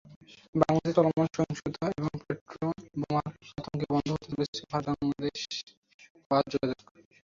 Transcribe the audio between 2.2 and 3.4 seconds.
পেট্রলবোমার